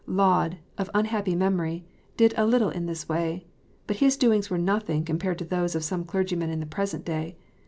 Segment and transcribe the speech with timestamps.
[0.07, 1.85] Laud, of unhappy memory,
[2.17, 3.45] did a little in this way;
[3.85, 7.37] but his doings were nothing compared to those of some clergymen in the present day.